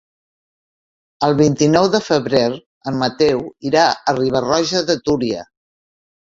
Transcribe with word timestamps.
El 1.27 1.35
vint-i-nou 1.41 1.89
de 1.95 2.01
febrer 2.05 2.41
en 2.93 2.97
Mateu 3.03 3.45
irà 3.73 3.85
a 4.13 4.17
Riba-roja 4.21 4.83
de 4.91 4.97
Túria. 5.11 5.47